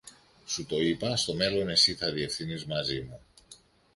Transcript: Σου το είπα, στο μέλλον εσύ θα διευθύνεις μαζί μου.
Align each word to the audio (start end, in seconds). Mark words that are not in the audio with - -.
Σου 0.45 0.65
το 0.65 0.77
είπα, 0.81 1.15
στο 1.15 1.33
μέλλον 1.33 1.69
εσύ 1.69 1.95
θα 1.95 2.11
διευθύνεις 2.11 2.65
μαζί 2.65 3.01
μου. 3.01 3.19